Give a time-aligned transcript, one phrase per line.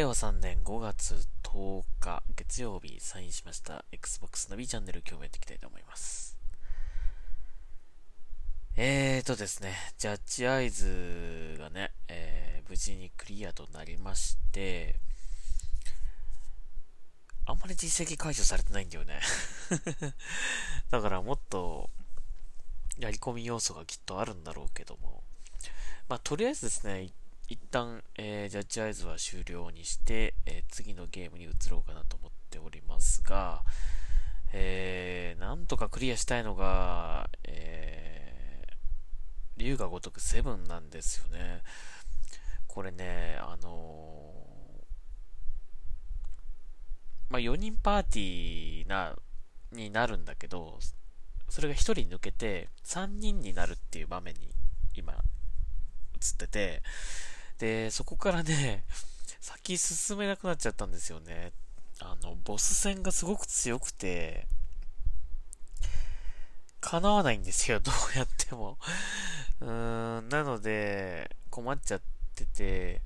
[0.00, 6.38] 令和3年5月10日月曜日サインしました Xbox の B チャンネル今日もやっていきたいと思います。
[8.78, 14.96] えーとですね、ジャッジアイズがね、えー、無事にクリアとなりまして、
[17.44, 19.20] あんまり実績解除されてないんだよね
[20.90, 21.90] だからもっと
[22.98, 25.22] やり込み要素がきっとあるんだろうけども、
[26.08, 27.12] まあ、とりあえずですね、一
[27.50, 33.64] 一旦、えー、ジャッジアイズは終了にして、えー、次のゲームに移ろうかなと思っておりますが、
[34.52, 41.62] えー、なんとかクリアしたいのが、えー、竜が如くセブンなんですよね。
[42.68, 49.16] これね、あのー、まあ、4人パーティーな、
[49.72, 50.78] になるんだけど、
[51.48, 54.50] それが1人抜けて3人になるっていう場面に
[54.94, 56.82] 今映ってて、
[57.60, 58.84] で、そこからね、
[59.38, 61.52] 先進めなくなっちゃったんですよね。
[62.00, 64.48] あの、ボス戦がすごく強くて、
[66.80, 68.78] 叶わないんですよ、 どうやっても。
[69.60, 72.02] うーん、なので、困っちゃっ
[72.34, 73.02] てて、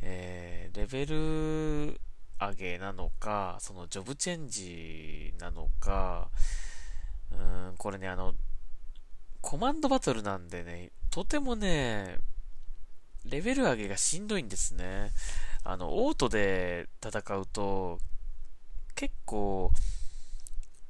[0.00, 2.00] えー、レベル
[2.38, 6.30] 上げなのか、そのジョブチェンジなのか、
[7.32, 8.36] うーん、これね、あの、
[9.40, 12.20] コマンドバトルなんでね、とてもね、
[13.24, 15.12] レベル上げがしんどいんですね。
[15.64, 17.98] あの、オートで戦うと、
[18.94, 19.70] 結構、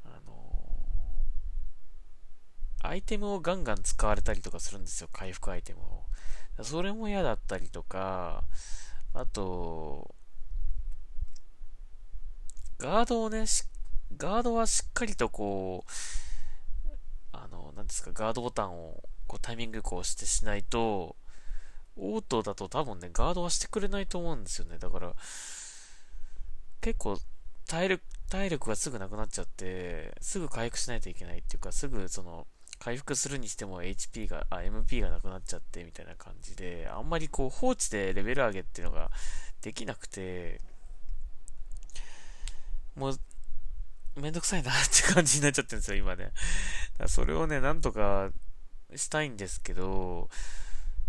[0.05, 0.65] あの
[2.81, 6.05] アイテムをガンガン使われたりとかするんですよ、回復アイテムを。
[6.63, 8.45] それも嫌だったりとか、
[9.15, 10.15] あと、
[12.79, 13.45] ガードをね、
[14.17, 15.91] ガードはしっかりとこう、
[17.33, 21.17] あの、なんですか、ガードボタンをこうタイミングこうしてしないと、
[21.99, 24.79] オートだと多分ね、ガードはしてくれないと思うんですよね。
[24.79, 25.15] だから、
[26.81, 27.19] 結構、
[27.67, 32.47] 体力、体力がすぐなくなっちゃって、すぐ回復しないといけないっていうか、すぐその、
[32.79, 39.11] 回復するにしても HP が、あ、MP がなくなっちゃってみたいな感じで、あんまりこう放置でレベル上げっていうのが
[39.61, 40.61] できなくて、
[42.95, 43.21] もう、
[44.17, 46.33] めんどくさいなって感じになっちゃってるんですよ、今ね。
[47.07, 48.31] それをね、なんとか
[48.95, 50.29] したいんですけど、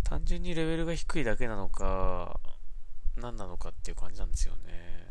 [0.09, 2.40] 単純にレベルが低いだけなのか、
[3.16, 5.08] 何なのかっていう感じなんですよね。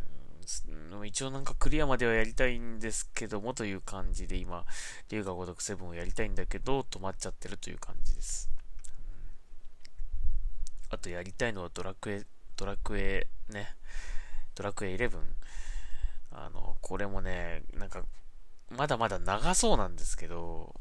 [1.07, 4.65] 一応なんかクリアまではやりたいんですけどもという感じで今、
[5.09, 8.51] 龍が如く7をやりたいんだけど止まっちゃってるという感じです。
[10.91, 12.25] あとやりたいのはドラクエ、
[12.57, 13.77] ドラクエね、
[14.57, 15.21] ドラクエ11。
[16.33, 18.03] あの、これもね、なんか、
[18.77, 20.75] まだまだ長そうなんですけど、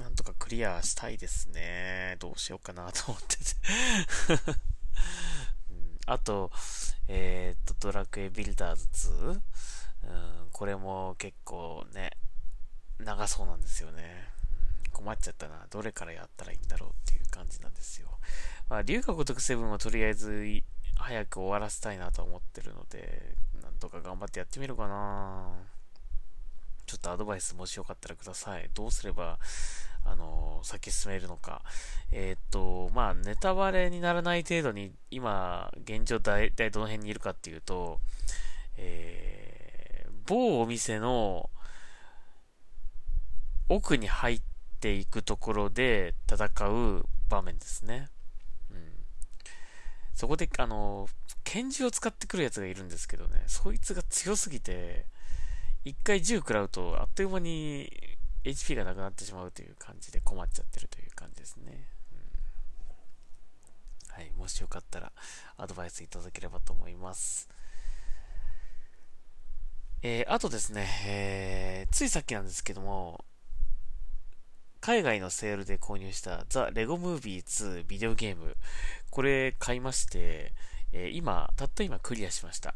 [0.00, 2.16] なんとかクリアしたいですね。
[2.20, 3.44] どうしようかなと思ってて
[5.70, 6.50] うん、あと、
[7.06, 9.40] えっ、と、ドラクエビルダーズ2、うん、
[10.50, 12.12] これも結構ね、
[12.98, 14.28] 長そうなんですよね、
[14.90, 15.66] 困っちゃったな。
[15.68, 18.08] どれからやったらいいんだろうっていう感じなんですよ。
[18.70, 20.62] まあ、龍が如くセブンはとりあえず
[20.96, 25.50] 早く終わらせたいなと思ってるので、なんとか頑張ってやってみるかな。
[26.86, 28.70] ちょっとアドバイスもしよかったらください。
[28.74, 29.38] どうすれば
[30.04, 31.62] あの、先進めるのか。
[32.10, 38.00] えー、っと、まあ、ネタバレにならない程度に、今、現状大体どの辺にいるかっていうと、
[38.76, 41.50] えー、某お店の
[43.68, 44.42] 奥に入っ
[44.80, 48.08] ていくところで戦う場面ですね。
[48.70, 48.78] うん。
[50.14, 51.08] そこで、あの
[51.44, 55.06] 拳銃を使ってくるやつがいるんですけどね、そいつが強すぎて、
[55.84, 61.88] 一回銃食らうと、あっという間に HP がなくなってしまうという感じで困っちゃってるという感じですね。
[62.12, 62.16] う
[64.12, 65.12] ん、はい、もしよかったら
[65.56, 67.48] アドバイスいただければと思います。
[70.02, 73.24] えー、あとですね、えー、ついさっきなんですけども、
[74.80, 78.56] 海外のセールで購入したザ・レゴムービー2ビデオゲーム、
[79.10, 80.54] これ買いまして、
[80.92, 82.74] えー、今、たった今クリアしました。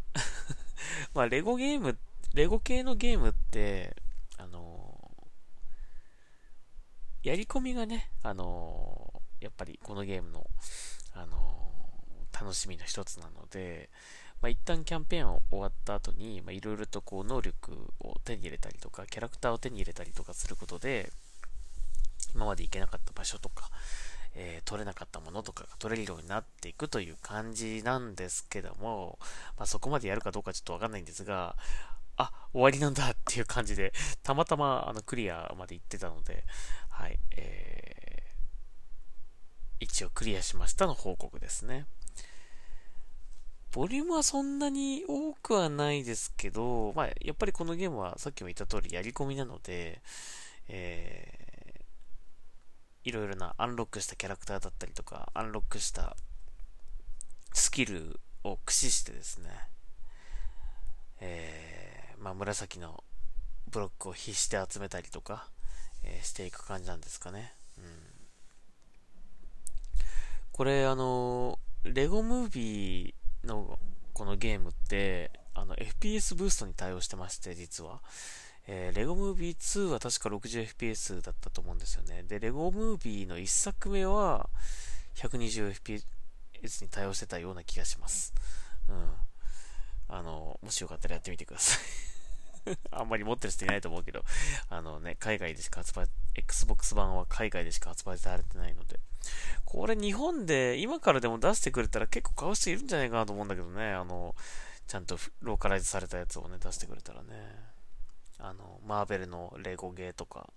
[1.15, 1.97] まあ、レゴゲーム、
[2.35, 3.97] レゴ系のゲームって、
[4.37, 4.74] あの
[7.25, 10.47] やり込みがね、あのー、やっぱりこのゲームの、
[11.15, 13.89] あのー、楽しみの一つなので、
[14.43, 21.11] まあ、一旦キャンペーンを終わった後に、まいろいろとこう能力を手に入れたりとか、キャラクターを手に入れたりとかすることで、
[22.35, 23.71] 今まで行けなかった場所とか、
[24.35, 29.19] えー、取れなかったものとかが取れるようになっていくという感じなんですけども、
[29.57, 31.57] まあ、そこまでやるかどうかちょっとわかんないんですが、
[32.17, 36.45] あ、終わりなんだっていう感じで、たまたまあのクリアまで行ってたので、
[36.89, 41.87] はい、えー、一応クリアしましたの報告ですね。
[43.73, 50.01] ボリュームはそんなに多くはないですけど、まあ、やっぱりこのゲームはさっきも言った通りやり込みなので、
[50.69, 56.17] えー、いろいろなアンロックしたキャラクターだったりとか、アンロックした
[57.53, 59.51] スキルを駆使してですね、
[62.25, 63.05] まあ、紫の
[63.71, 65.47] ブロックを必死で集めたりとか、
[66.05, 67.53] えー、していく感じなんですかね。
[67.77, 67.85] うん、
[70.51, 73.79] これ、あのレゴムービーの
[74.15, 78.01] このゲームって、あの、FPS ブーストに対応してまして、実は。
[78.67, 82.23] えー、レゴムービー2は確か 60fps だったと思うんですよね。
[82.23, 84.49] で、レゴムービーの1作目は
[85.17, 86.05] 120fps
[86.81, 88.33] に対応してたような気がします。
[88.89, 89.13] うん。
[90.09, 92.14] あの、もしよかったらやってみてください
[92.91, 94.25] あんまり持ってる人いないと思うけど、
[94.69, 99.01] あのね、海外でしか発売、Xbox 版は海外でしか発売されてないので、
[99.65, 103.93] これ日本で今からでも出してくれたら結構買う人いるんじゃないかなと思うんだけどね。
[103.93, 104.35] あの、
[104.87, 107.75] ちゃんとローカライズされたやつをね、出してくれたらね。
[108.39, 110.53] あの、マーベルのレゴゲーとか、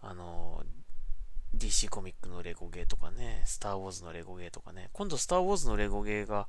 [0.00, 0.64] あの、
[1.56, 6.46] DC コミックのレゴゲーとかね、スター・ウォーズのレゴゲーとかね、今度スター・ウォーズのレゴゲーが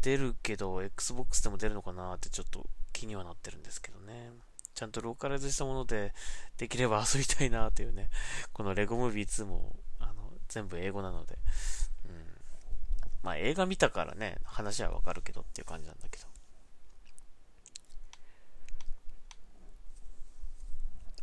[0.00, 4.30] 出るけど、Xbox でも出るのかなってちょっと気にはなってるんですけどね。
[4.74, 6.14] ちゃんとローカライズしたもので
[6.56, 8.10] できれば遊びたいなっていうね、
[8.52, 11.38] このレゴムービー2もあの全部英語なので、
[12.06, 12.12] うん。
[13.22, 16.31] まあ映画見たからね、話はわかるけどっていう感じなんだけど。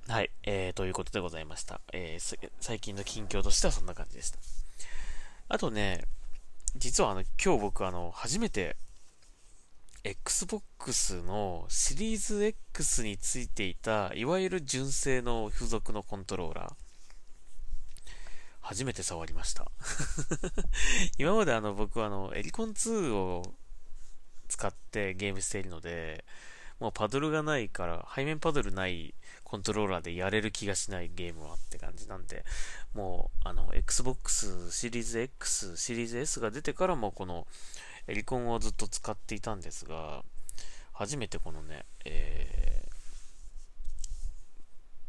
[0.10, 1.82] はい、えー、ということでございました。
[1.94, 4.40] えー、最近の近況としてはそんな感じでした。
[5.50, 6.04] あとね、
[6.76, 8.76] 実はあの、今日僕あの、初めて、
[10.04, 16.74] Xbox のシリーズ X についていた、いわゆる純正の付属のコントローラー。
[18.62, 19.72] 初めて触りました
[21.18, 23.56] 今まであの僕はあのエリコン2を
[24.48, 26.26] 使ってゲームしているので、
[26.80, 32.46] もうパドルがないから、背面パドルないコントローラーでやれる気がしないゲームはって感じなんで、
[32.94, 37.48] もうあの Xbox シリーズ X、シリーズ S が出てからもこの
[38.08, 40.24] エリコンをずっと使っていたんですが、
[40.94, 42.92] 初めてこのね、えー、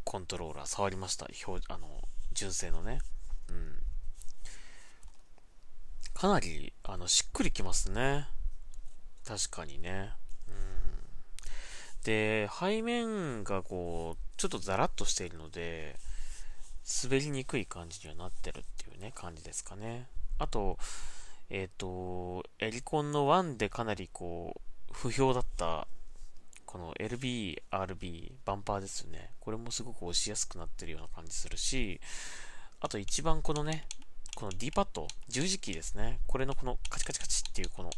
[0.04, 1.28] コントローラー触りました。
[1.46, 1.86] 表あの
[2.32, 3.00] 純正のね。
[3.48, 3.76] うん。
[6.14, 8.28] かなり、あの、しっくりきますね。
[9.26, 10.12] 確かにね。
[12.04, 15.96] で、背面がこう、ちょっとザラッとしているので、
[17.04, 20.06] 滑りにくい感じにはなってるっていうね、感じですかね。
[20.38, 20.78] あと、
[21.50, 24.60] えっ、ー、と、エリコンの1でかなりこ
[24.90, 25.86] う、不評だった、
[26.64, 29.32] この LB、RB、バンパーですよね。
[29.40, 32.00] これもすごく押しやすくなってるような感じするし、
[32.80, 33.86] あと一番このね、
[34.36, 36.20] この D パッド、十字キーですね。
[36.26, 37.90] これのこのカチカチカチっていうこの、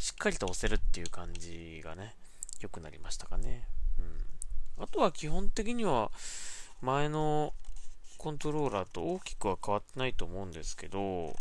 [0.00, 2.14] しっかりと押せるっていう感じがね、
[2.62, 3.68] 良くなりましたかね。
[3.98, 4.84] うん。
[4.84, 6.10] あとは基本的には、
[6.80, 7.54] 前の
[8.18, 11.34] コントローラーと大きくは変わってないと思うんですけど、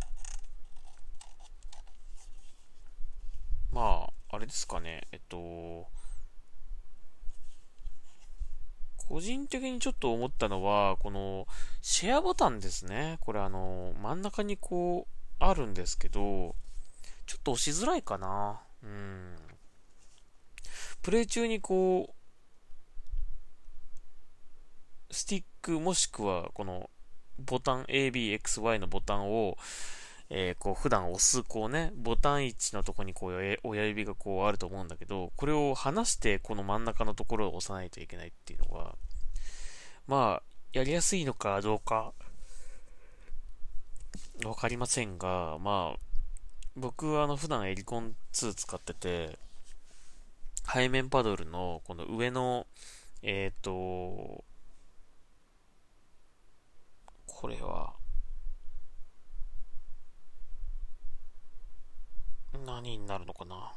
[3.71, 5.87] まあ、あれですかね、えっと、
[9.07, 11.47] 個人的にちょっと思ったのは、この
[11.81, 13.17] シェアボタンですね。
[13.19, 16.55] これあの、真ん中にこう、あるんですけど、
[17.25, 18.61] ちょっと押しづらいかな。
[18.83, 19.35] うん。
[21.05, 22.15] プレイ中にこ
[25.11, 26.89] う、スティックもしくはこの
[27.37, 29.55] ボタン ABXY のボタンを、
[30.31, 38.95] えー、こう普段押すこうね、ボタン位置のとこにこう親指がこうあると思うんだけど、これを離してこの真ん中のところを押さないといけないっていうのが、
[40.07, 40.43] まあ、
[40.73, 42.13] やりやすいのかどうか、
[44.43, 45.99] わかりませんが、まあ、
[46.75, 49.44] 僕はあの普段エリコン2使ってて、
[50.71, 52.65] 背面パドルのこの上の、
[53.21, 54.43] えっ、ー、と、
[57.27, 57.93] これは、
[62.65, 63.73] 何になるのかな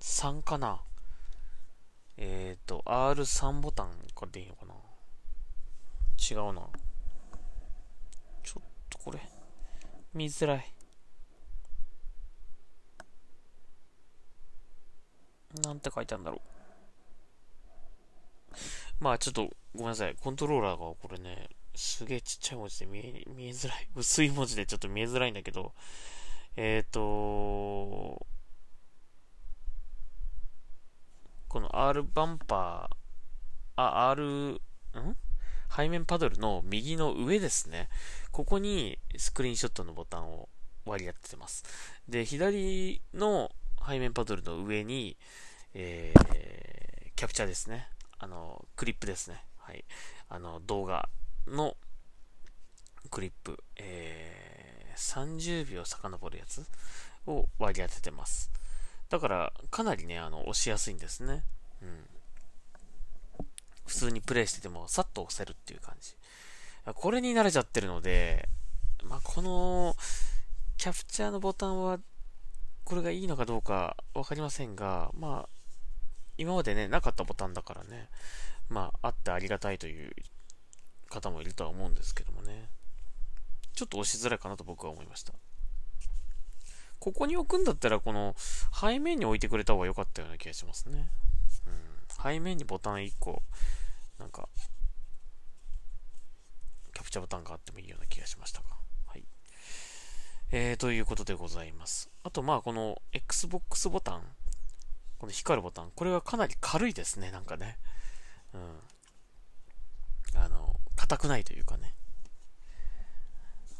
[0.00, 0.82] ?3 かな？
[2.18, 4.74] えっ、ー、と、R3 ボタンかでいいのかな？
[6.30, 6.68] 違うな。
[8.42, 9.20] ちょっとこれ、
[10.12, 10.75] 見づらい。
[15.62, 16.40] なんて書いてあるんだろう。
[19.00, 20.14] まあちょっとごめんなさい。
[20.20, 23.88] コントローラーがこれね、すげえちっちゃい文字で見え、見えづらい。
[23.94, 25.72] 薄い文字でちょっと見えづらいんだけど、
[26.56, 28.26] えっ、ー、と、
[31.48, 34.60] この R バンパー、あ、R、ん？
[35.74, 37.88] 背面パドルの右の上ですね。
[38.30, 40.48] ここにスクリーンショットのボタンを
[40.84, 41.64] 割り当ててます。
[42.08, 43.50] で、左の
[43.86, 45.16] 背面パドルの上に、
[45.78, 47.86] えー、キャプチャーですね。
[48.18, 49.44] あの、クリップですね。
[49.58, 49.84] はい。
[50.30, 51.10] あの、動画
[51.46, 51.76] の
[53.10, 56.64] クリップ、えー、30秒遡るやつ
[57.26, 58.50] を割り当ててます。
[59.10, 61.44] だから、かなりね、あの、押しやすいんですね。
[61.82, 62.06] うん。
[63.84, 66.14] 普通にプレイしてても、さっと押せるっていう感じ。
[66.94, 68.48] これに慣れちゃってるので、
[69.04, 69.94] まあ、この、
[70.78, 72.00] キャプチャーのボタンは、
[72.84, 75.55] これがいいのかどうかわかりませんが、まあ、
[76.38, 78.08] 今までね、なかったボタンだからね、
[78.68, 80.12] まあ、あってありがたいという
[81.08, 82.68] 方もいるとは思うんですけどもね。
[83.74, 85.34] ちょっと押しづらいかなと僕は思いました。
[86.98, 91.08] ここに置くんだったら、この背面に置いてくれた方が良かったような気がしますね。
[91.66, 92.32] うん。
[92.32, 93.42] 背面にボタン1個、
[94.18, 94.48] なんか、
[96.94, 98.68] キャプチャーボタンがあってもいいような気がしましたが。
[99.06, 99.24] はい。
[100.50, 102.10] えー、ということでございます。
[102.22, 104.22] あと、まあ、この Xbox ボタン、
[105.18, 107.78] この光るボタン、これはかなり軽いですね、なんかね。
[108.54, 108.80] うん。
[110.34, 111.94] あの、硬くないというかね。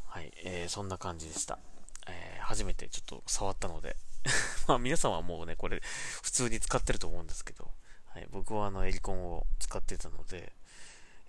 [0.05, 1.59] はい、えー、そんな感じでした。
[2.07, 3.97] えー、初めてちょっと触ったので
[4.67, 5.81] まあ皆さんはもうね、これ
[6.23, 7.71] 普通に使ってると思うんですけど、
[8.05, 10.53] はい、僕はあのエリコンを使ってたので、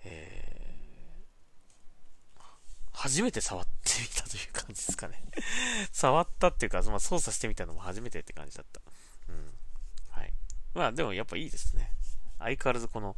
[0.03, 2.41] えー、
[2.93, 5.21] 初めて触ってみたという感じですかね
[5.91, 8.81] 触ったっていうか、まあ、操作してみたのも初めてって感じだった。
[10.73, 11.91] まあでもやっぱいいですね。
[12.39, 13.15] 相変わらずこの、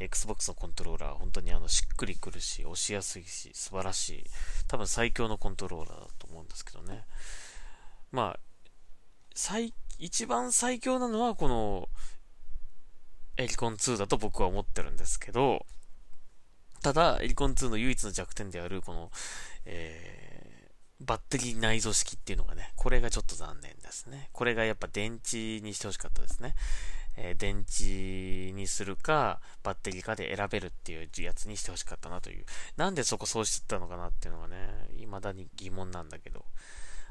[0.00, 4.24] Xbox のコントローラー、本当にあの、しっくりくるし、押しやすいし、素晴らしい。
[4.66, 7.04] 多分最強のコントローラーだと思うんですけどね。
[8.10, 8.40] まあ、
[9.34, 11.88] 最、一番最強なのはこの、
[13.36, 15.66] エリコン2だと僕は思ってるんですけど、
[16.82, 19.10] ただ、エリコン2の唯一の弱点である、この、
[19.66, 20.29] えー、
[21.00, 24.28] バッテリー内蔵式っていうのがね、これがちょっと残念ですね。
[24.32, 26.54] これがやっぱ電池にしてほしかったですね。
[27.16, 32.44] えー、電池にするか、バッテリーかで選べるっていうやつにしてほしかったなという。
[32.76, 36.44] なんでそこそうしてたのかなっていうのがね、未だに疑問なんだけど。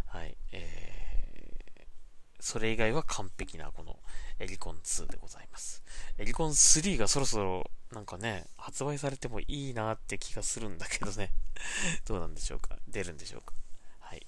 [0.05, 0.38] はい。
[0.51, 1.86] えー、
[2.39, 4.00] それ以外は完璧なこの
[4.39, 5.84] エリコン2でございます。
[6.17, 11.31] エリコン3がそろそろなんかね、発売されてもいいなって気がするんだけどね。
[12.08, 12.77] どうなんでしょうか？
[12.88, 13.53] 出るんでしょうか？
[14.09, 14.25] はい。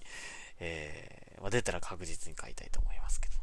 [0.60, 3.36] えー、まあ、出たら確実に買いたいと思いますけど。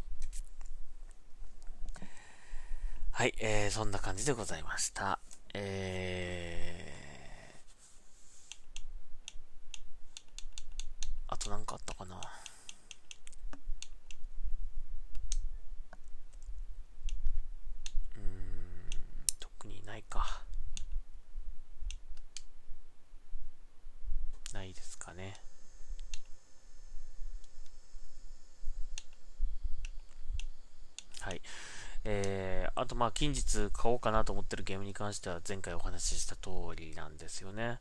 [3.10, 5.18] はい、えー、そんな感じでございました。
[5.52, 12.20] えー、あと何かあったかな
[18.16, 18.22] うん、
[19.40, 20.44] 特にないか。
[24.52, 25.34] ないですかね。
[31.28, 31.42] はい。
[32.04, 37.78] えー、あとまあ近日買おうかなと思ってるゲームに関しては前回お話しした通りなんですよね。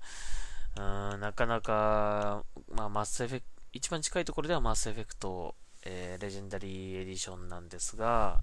[0.77, 8.41] うん、なかなか、まあマスエフェク、一番近いところではマスエフェクト、えー、レジェンダリーエディションなんですが、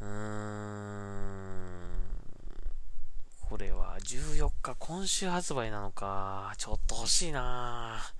[0.00, 0.10] うーん、
[3.48, 8.02] これは14日、今週発売なのか、ちょっと欲しいな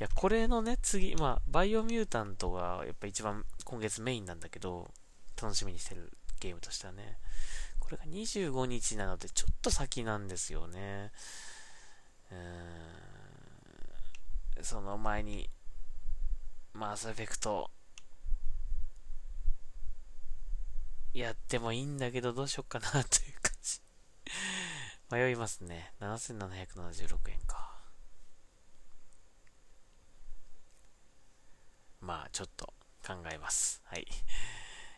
[0.00, 4.90] いや、これのね、次、まあ、バイオミュータントがやっぱ一番今月メインなんだけど、
[5.40, 7.18] 楽しみにしてるゲームとしてはね。
[7.78, 11.12] これが25日なので、ちょっと先なんですよね。
[12.30, 14.64] うーん。
[14.64, 15.50] その前に、
[16.72, 17.70] マースエフェクト、
[21.14, 23.02] やってもいいんだけど、どうしよっかなという
[23.40, 23.80] 感じ
[25.12, 25.92] 迷いますね。
[26.00, 27.72] 7776円か。
[32.00, 32.66] まあ、ちょっと
[33.06, 33.80] 考えます。
[33.84, 34.06] はい。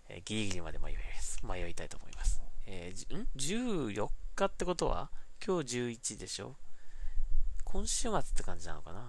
[0.09, 1.45] えー、ギリギリまで迷います。
[1.45, 2.41] 迷いたいと思います。
[2.67, 5.11] えー、ん ?14 日ってことは
[5.45, 6.57] 今日11でしょ？
[7.65, 9.07] 今週末って感じなのかな、うん、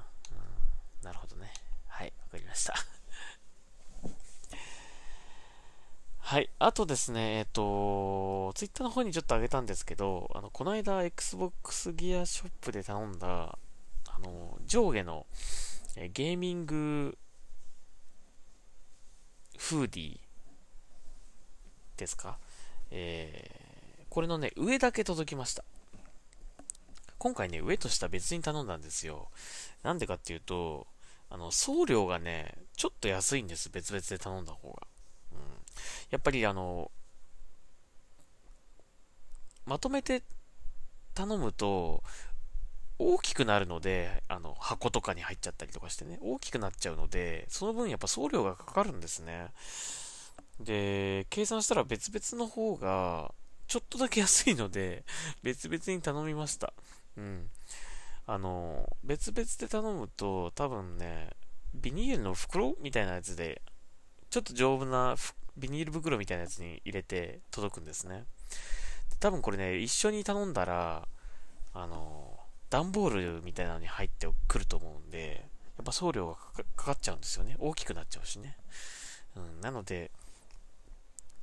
[1.04, 1.54] なるほどね。
[1.88, 2.74] はい、わかりました。
[6.20, 6.50] はい。
[6.60, 13.58] あとですね、えっ、ー、と、ツイッターの方にちょっとあげたんですけど、あの、この間、Xbox ギアショップで頼んだ、
[14.08, 15.25] あの、上下の、
[15.96, 17.18] えゲーミング
[19.58, 20.26] フーディー
[21.98, 22.38] ですか？
[22.92, 25.63] えー、これのね、上だけ届きました。
[27.18, 29.30] 今回ね、上と下別に頼んだんですよ。
[29.84, 30.88] なんでかっていうと、
[31.30, 33.70] あの、送料がね、ちょっと安いんです。
[33.70, 34.88] 別々で頼んだ方が。
[35.34, 35.39] うん。
[36.12, 36.92] やっぱりあの、
[39.66, 40.24] まとめて
[41.16, 42.04] 頼むと、
[43.00, 49.48] 大きくなるので、あの、箱とかに入っちゃったりとかしてね、大きくなっちゃうので、その分やっぱ送料がかかるんですね。
[50.59, 53.33] で、計算したら別々の方が、
[53.67, 55.03] ちょっとだけ安いので、
[55.43, 56.73] 別々に頼みました。
[57.17, 57.49] うん。
[58.25, 61.31] あの、別々で頼むと、多分ね、
[61.73, 63.61] ビニールの袋みたいなやつで、
[64.29, 65.15] ちょっと丈夫な
[65.57, 68.25] ビニール袋みたいなやつに入れて届くんですね。
[69.19, 71.07] 多分これね、一緒に頼んだら、
[71.73, 77.55] あの、段ボールみたいなのに入ってくると思うんで、やっぱ送料がかかっちゃうんですよね。
[77.59, 78.57] 大きくなっちゃうしね。
[79.35, 80.11] うん、なので、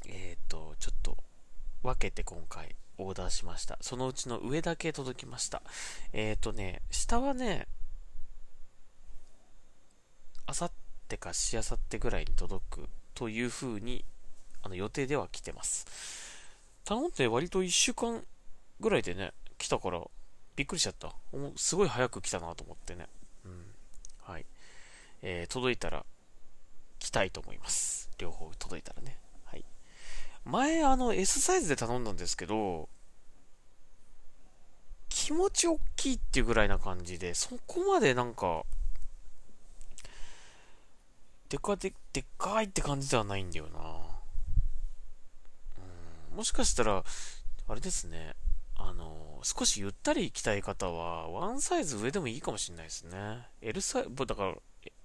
[0.09, 1.17] えっ、ー、と、ちょっと
[1.83, 3.79] 分けて今回オーダーしました。
[3.81, 5.63] そのうちの上だけ届きました。
[6.13, 7.67] えっ、ー、とね、下はね、
[10.47, 10.73] あさっ
[11.09, 14.05] てかしあさってぐらいに届くという風に、
[14.63, 15.87] あの予定では来てます。
[16.85, 18.23] 頼んで割と1週間
[18.81, 20.01] ぐらいでね、来たから、
[20.57, 21.15] びっくりしちゃった。
[21.57, 23.09] すごい早く来たなと思ってね。
[23.45, 23.75] うん。
[24.23, 24.47] はい。
[25.23, 26.05] えー、届いたら、
[26.99, 28.11] 来たいと思います。
[28.19, 29.24] 両方届いたらね。
[30.45, 32.89] 前、あの、S サイズで頼んだんですけど、
[35.09, 38.65] 気持ち大きいっていうぐらいな感じで、そこまでなんか、
[41.49, 43.81] でかで、でっかいって感じではないんだよな。
[46.31, 47.05] うん、もしかしたら、
[47.69, 48.35] あれですね。
[48.77, 53.47] あの、少しゆったり行きたい方は、ワンサイズ上でもいいかもしれないですね。
[53.63, 54.55] L サイズ、だから、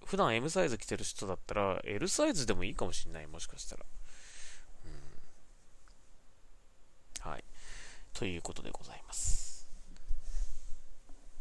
[0.05, 3.86] 普段 M サイズ着てる人だったら、L サイズでもいいかもしれない、もしかしたら。
[4.86, 4.91] うん、
[7.19, 7.43] はい。
[8.13, 9.67] ということでございます。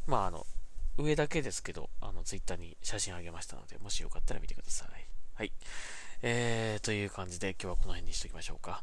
[0.06, 0.46] まあ、あの、
[0.96, 4.88] 上だけですけど、あの、ツイッターに写真あげましたので、もしよかったら見てください。
[5.34, 5.52] はい。
[6.22, 8.82] えー、という感じで、今日はこの辺にしときましょうか。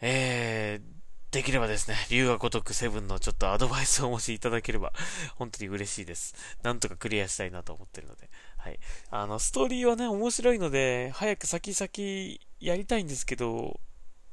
[0.00, 4.92] えー、できればですね、龍が如くセブンのちょっとアドバイスをもしいただければ、
[5.36, 6.34] 本当に嬉しいです。
[6.62, 8.30] なんとかクリアしたいなと思ってるので。
[8.56, 8.80] はい。
[9.10, 13.78] あの、ストーリーはね、面白いので、早く先々やりたいんですけど、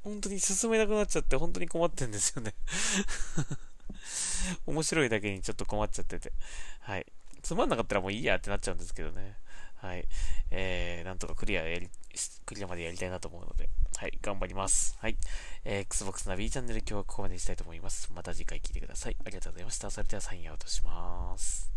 [0.06, 2.54] 本当に進めなくなっちゃって、本当に困ってんですよね
[4.68, 6.32] 面白いだけにちょっと困っちゃってて。
[6.82, 7.08] はい。
[7.42, 9.36] つまんなかったらもういいやってなっちゃうんですけどね。
[9.78, 10.08] はい。
[10.52, 11.90] えー、なんとかクリアやり、
[12.46, 14.96] クリアまでやりたいなと思うので、はい、頑張ります。
[15.00, 15.18] はい。
[15.64, 18.12] えー、Xbox ナビチャンネル今日はここまでにしたいと思います。
[18.14, 19.18] また次回聞いてください。
[19.26, 19.90] ありがとうございました。
[19.90, 21.75] それではサインアウトします。